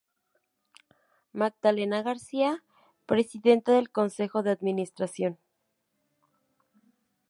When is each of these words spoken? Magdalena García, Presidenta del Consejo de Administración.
Magdalena 1.31 2.01
García, 2.01 2.63
Presidenta 3.05 3.71
del 3.71 3.91
Consejo 3.91 4.41
de 4.41 4.49
Administración. 4.49 5.37